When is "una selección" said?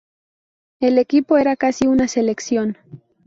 1.85-2.75